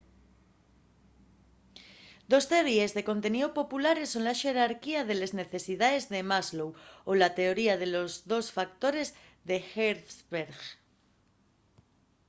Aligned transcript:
dos 2.31 2.45
teoríes 2.51 2.91
de 2.93 3.07
conteníu 3.11 3.47
populares 3.59 4.11
son 4.13 4.23
la 4.29 4.35
xerarquía 4.41 5.01
de 5.05 5.15
les 5.19 5.31
necesidaes 5.41 6.03
de 6.13 6.21
maslow 6.31 6.69
o 7.09 7.11
la 7.21 7.29
teoría 7.39 7.75
de 7.81 7.87
los 7.95 8.11
dos 8.31 8.45
factores 8.57 9.07
d’hertzberg 9.47 10.57